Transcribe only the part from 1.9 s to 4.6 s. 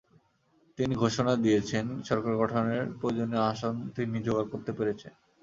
সরকার গঠনের প্রয়োজনীয় আসন তিনি জোগাড়